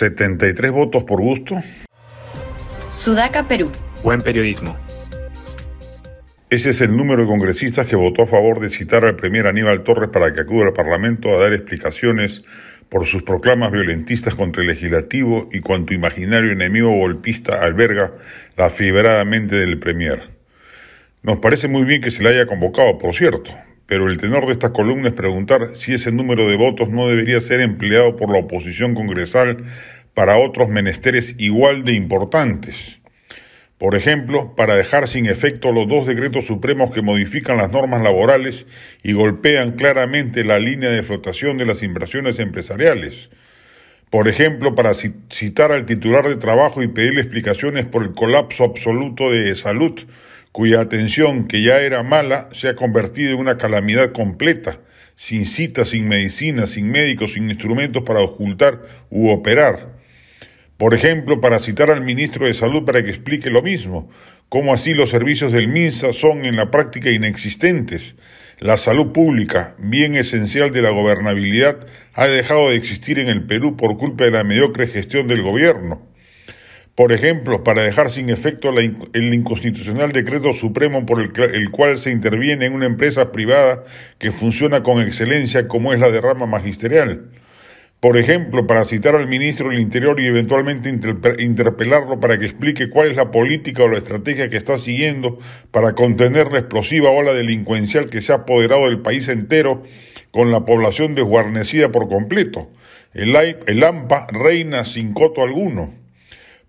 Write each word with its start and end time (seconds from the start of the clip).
¿73 0.00 0.70
votos 0.72 1.04
por 1.04 1.20
gusto? 1.20 1.56
Sudaca, 2.90 3.46
Perú. 3.46 3.70
Buen 4.02 4.20
periodismo. 4.22 4.76
Ese 6.48 6.70
es 6.70 6.80
el 6.80 6.96
número 6.96 7.22
de 7.22 7.28
congresistas 7.28 7.86
que 7.86 7.96
votó 7.96 8.22
a 8.22 8.26
favor 8.26 8.60
de 8.60 8.70
citar 8.70 9.04
al 9.04 9.14
premier 9.14 9.46
Aníbal 9.46 9.84
Torres 9.84 10.10
para 10.10 10.32
que 10.32 10.40
acuda 10.40 10.68
al 10.68 10.72
Parlamento 10.72 11.28
a 11.28 11.40
dar 11.40 11.52
explicaciones 11.52 12.42
por 12.88 13.06
sus 13.06 13.22
proclamas 13.22 13.70
violentistas 13.70 14.34
contra 14.34 14.62
el 14.62 14.68
legislativo 14.68 15.48
y 15.52 15.60
cuanto 15.60 15.94
imaginario 15.94 16.50
enemigo 16.50 16.90
golpista 16.90 17.62
alberga 17.62 18.12
la 18.56 18.70
fibrada 18.70 19.24
mente 19.24 19.56
del 19.56 19.78
premier. 19.78 20.30
Nos 21.22 21.38
parece 21.38 21.68
muy 21.68 21.84
bien 21.84 22.00
que 22.00 22.10
se 22.10 22.22
le 22.22 22.30
haya 22.30 22.46
convocado, 22.46 22.98
por 22.98 23.14
cierto, 23.14 23.54
pero 23.90 24.08
el 24.08 24.18
tenor 24.18 24.46
de 24.46 24.52
esta 24.52 24.72
columna 24.72 25.08
es 25.08 25.14
preguntar 25.14 25.70
si 25.74 25.94
ese 25.94 26.12
número 26.12 26.48
de 26.48 26.56
votos 26.56 26.90
no 26.90 27.08
debería 27.08 27.40
ser 27.40 27.60
empleado 27.60 28.14
por 28.14 28.30
la 28.30 28.38
oposición 28.38 28.94
congresal 28.94 29.64
para 30.14 30.38
otros 30.38 30.68
menesteres 30.68 31.34
igual 31.38 31.84
de 31.84 31.94
importantes. 31.94 33.00
Por 33.78 33.96
ejemplo, 33.96 34.54
para 34.54 34.76
dejar 34.76 35.08
sin 35.08 35.26
efecto 35.26 35.72
los 35.72 35.88
dos 35.88 36.06
decretos 36.06 36.46
supremos 36.46 36.92
que 36.92 37.02
modifican 37.02 37.56
las 37.56 37.72
normas 37.72 38.00
laborales 38.00 38.64
y 39.02 39.12
golpean 39.12 39.72
claramente 39.72 40.44
la 40.44 40.60
línea 40.60 40.90
de 40.90 41.02
flotación 41.02 41.58
de 41.58 41.66
las 41.66 41.82
inversiones 41.82 42.38
empresariales. 42.38 43.28
Por 44.08 44.28
ejemplo, 44.28 44.76
para 44.76 44.94
citar 44.94 45.72
al 45.72 45.86
titular 45.86 46.28
de 46.28 46.36
trabajo 46.36 46.80
y 46.80 46.86
pedirle 46.86 47.22
explicaciones 47.22 47.86
por 47.86 48.04
el 48.04 48.14
colapso 48.14 48.62
absoluto 48.62 49.32
de 49.32 49.52
salud 49.56 50.00
cuya 50.52 50.80
atención, 50.80 51.46
que 51.46 51.62
ya 51.62 51.80
era 51.80 52.02
mala, 52.02 52.48
se 52.52 52.68
ha 52.68 52.76
convertido 52.76 53.32
en 53.32 53.38
una 53.38 53.58
calamidad 53.58 54.12
completa, 54.12 54.80
sin 55.16 55.44
citas, 55.44 55.90
sin 55.90 56.08
medicina, 56.08 56.66
sin 56.66 56.90
médicos, 56.90 57.34
sin 57.34 57.50
instrumentos 57.50 58.02
para 58.04 58.20
ocultar 58.20 58.82
u 59.10 59.28
operar. 59.28 60.00
Por 60.76 60.94
ejemplo, 60.94 61.40
para 61.40 61.58
citar 61.58 61.90
al 61.90 62.00
ministro 62.00 62.46
de 62.46 62.54
Salud 62.54 62.84
para 62.86 63.04
que 63.04 63.10
explique 63.10 63.50
lo 63.50 63.62
mismo, 63.62 64.10
cómo 64.48 64.72
así 64.72 64.94
los 64.94 65.10
servicios 65.10 65.52
del 65.52 65.68
MINSA 65.68 66.14
son 66.14 66.46
en 66.46 66.56
la 66.56 66.70
práctica 66.70 67.10
inexistentes. 67.10 68.16
La 68.58 68.78
salud 68.78 69.12
pública, 69.12 69.74
bien 69.78 70.16
esencial 70.16 70.72
de 70.72 70.82
la 70.82 70.90
gobernabilidad, 70.90 71.86
ha 72.14 72.26
dejado 72.26 72.70
de 72.70 72.76
existir 72.76 73.18
en 73.18 73.28
el 73.28 73.44
Perú 73.44 73.76
por 73.76 73.96
culpa 73.98 74.24
de 74.24 74.30
la 74.32 74.44
mediocre 74.44 74.86
gestión 74.86 75.28
del 75.28 75.42
gobierno. 75.42 76.09
Por 77.00 77.12
ejemplo, 77.12 77.64
para 77.64 77.80
dejar 77.82 78.10
sin 78.10 78.28
efecto 78.28 78.68
el 78.68 79.32
inconstitucional 79.32 80.12
decreto 80.12 80.52
supremo 80.52 81.06
por 81.06 81.18
el, 81.18 81.70
cual 81.70 81.96
se 81.96 82.10
interviene 82.10 82.66
en 82.66 82.74
una 82.74 82.84
empresa 82.84 83.32
privada 83.32 83.84
que 84.18 84.32
funciona 84.32 84.82
con 84.82 85.00
excelencia 85.00 85.66
como 85.66 85.94
es 85.94 85.98
la 85.98 86.10
de 86.10 86.20
rama 86.20 86.44
magisterial. 86.44 87.30
Por 88.00 88.18
ejemplo, 88.18 88.66
para 88.66 88.84
citar 88.84 89.16
al 89.16 89.28
ministro 89.28 89.70
del 89.70 89.78
Interior 89.78 90.20
y 90.20 90.26
eventualmente 90.26 90.90
interpelarlo 91.38 92.20
para 92.20 92.38
que 92.38 92.44
explique 92.44 92.90
cuál 92.90 93.12
es 93.12 93.16
la 93.16 93.30
política 93.30 93.84
o 93.84 93.88
la 93.88 93.96
estrategia 93.96 94.50
que 94.50 94.58
está 94.58 94.76
siguiendo 94.76 95.38
para 95.70 95.94
contener 95.94 96.52
la 96.52 96.58
explosiva 96.58 97.08
ola 97.08 97.32
delincuencial 97.32 98.10
que 98.10 98.20
se 98.20 98.32
ha 98.32 98.42
apoderado 98.44 98.84
del 98.84 99.00
país 99.00 99.26
entero 99.28 99.84
con 100.32 100.50
la 100.50 100.66
población 100.66 101.14
desguarnecida 101.14 101.90
por 101.90 102.10
completo. 102.10 102.68
El, 103.14 103.34
el 103.36 103.84
AMPA 103.84 104.26
reina 104.30 104.84
sin 104.84 105.14
coto 105.14 105.42
alguno 105.42 105.98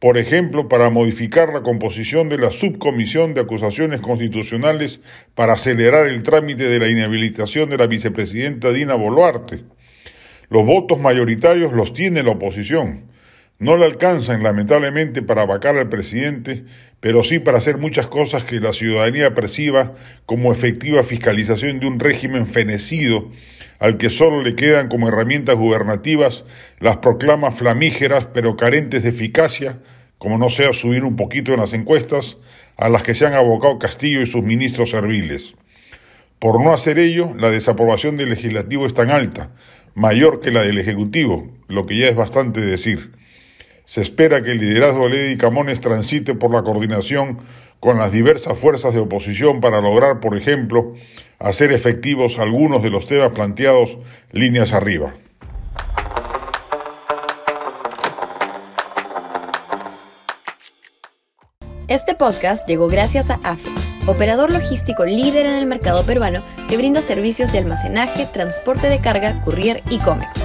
por 0.00 0.16
ejemplo, 0.16 0.68
para 0.68 0.90
modificar 0.90 1.52
la 1.52 1.62
composición 1.62 2.28
de 2.28 2.38
la 2.38 2.52
subcomisión 2.52 3.34
de 3.34 3.40
acusaciones 3.40 4.00
constitucionales 4.00 5.00
para 5.34 5.54
acelerar 5.54 6.06
el 6.06 6.22
trámite 6.22 6.68
de 6.68 6.78
la 6.78 6.88
inhabilitación 6.88 7.68
de 7.68 7.78
la 7.78 7.88
vicepresidenta 7.88 8.72
Dina 8.72 8.94
Boluarte. 8.94 9.64
Los 10.50 10.64
votos 10.64 11.00
mayoritarios 11.00 11.72
los 11.72 11.92
tiene 11.94 12.22
la 12.22 12.30
oposición. 12.32 13.10
No 13.58 13.76
le 13.76 13.86
alcanzan, 13.86 14.44
lamentablemente, 14.44 15.20
para 15.20 15.44
vacar 15.44 15.76
al 15.76 15.88
presidente, 15.88 16.64
pero 17.00 17.24
sí 17.24 17.40
para 17.40 17.58
hacer 17.58 17.76
muchas 17.78 18.06
cosas 18.06 18.44
que 18.44 18.60
la 18.60 18.72
ciudadanía 18.72 19.34
perciba 19.34 19.94
como 20.26 20.52
efectiva 20.52 21.02
fiscalización 21.02 21.80
de 21.80 21.86
un 21.88 21.98
régimen 21.98 22.46
fenecido 22.46 23.30
al 23.80 23.96
que 23.96 24.10
solo 24.10 24.42
le 24.42 24.54
quedan 24.54 24.88
como 24.88 25.08
herramientas 25.08 25.56
gubernativas 25.56 26.44
las 26.78 26.98
proclamas 26.98 27.56
flamígeras 27.56 28.26
pero 28.32 28.56
carentes 28.56 29.02
de 29.02 29.08
eficacia, 29.10 29.78
como 30.18 30.38
no 30.38 30.50
sea 30.50 30.72
subir 30.72 31.04
un 31.04 31.16
poquito 31.16 31.52
en 31.52 31.60
las 31.60 31.72
encuestas, 31.72 32.38
a 32.76 32.88
las 32.88 33.02
que 33.02 33.14
se 33.14 33.26
han 33.26 33.34
abocado 33.34 33.78
Castillo 33.80 34.22
y 34.22 34.26
sus 34.26 34.44
ministros 34.44 34.90
serviles. 34.90 35.54
Por 36.38 36.62
no 36.62 36.72
hacer 36.72 37.00
ello, 37.00 37.34
la 37.36 37.50
desaprobación 37.50 38.16
del 38.16 38.30
legislativo 38.30 38.86
es 38.86 38.94
tan 38.94 39.10
alta, 39.10 39.50
mayor 39.94 40.40
que 40.40 40.52
la 40.52 40.62
del 40.62 40.78
Ejecutivo, 40.78 41.50
lo 41.66 41.86
que 41.86 41.98
ya 41.98 42.08
es 42.08 42.14
bastante 42.14 42.60
decir. 42.60 43.17
Se 43.88 44.02
espera 44.02 44.42
que 44.42 44.50
el 44.50 44.58
liderazgo 44.58 45.08
de 45.08 45.16
Lady 45.16 45.38
Camones 45.38 45.80
transite 45.80 46.34
por 46.34 46.52
la 46.52 46.62
coordinación 46.62 47.38
con 47.80 47.96
las 47.96 48.12
diversas 48.12 48.58
fuerzas 48.58 48.92
de 48.92 49.00
oposición 49.00 49.62
para 49.62 49.80
lograr, 49.80 50.20
por 50.20 50.36
ejemplo, 50.36 50.92
hacer 51.38 51.72
efectivos 51.72 52.38
algunos 52.38 52.82
de 52.82 52.90
los 52.90 53.06
temas 53.06 53.32
planteados 53.32 53.96
líneas 54.30 54.74
arriba. 54.74 55.14
Este 61.88 62.14
podcast 62.14 62.68
llegó 62.68 62.88
gracias 62.88 63.30
a 63.30 63.40
AFE, 63.42 63.70
operador 64.06 64.52
logístico 64.52 65.06
líder 65.06 65.46
en 65.46 65.54
el 65.54 65.64
mercado 65.64 66.04
peruano 66.04 66.42
que 66.68 66.76
brinda 66.76 67.00
servicios 67.00 67.52
de 67.52 67.60
almacenaje, 67.60 68.26
transporte 68.26 68.90
de 68.90 69.00
carga, 69.00 69.40
courier 69.46 69.80
y 69.88 69.96
cómics. 70.00 70.44